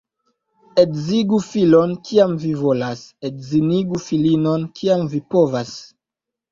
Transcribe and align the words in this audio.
Edzigu 0.83 1.39
filon, 1.49 1.93
kiam 2.09 2.35
vi 2.45 2.55
volas,— 2.63 3.05
edzinigu 3.31 4.05
filinon, 4.09 4.69
kiam 4.83 5.09
vi 5.15 5.27
povas. 5.37 5.81